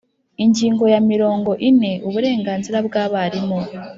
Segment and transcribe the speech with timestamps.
[0.43, 3.59] Ingingo ya mirongo ine Uburenganzira bw abarimu